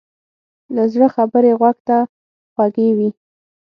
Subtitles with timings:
[0.75, 1.97] له زړه خبرې غوږ ته
[2.53, 3.09] خوږې وي.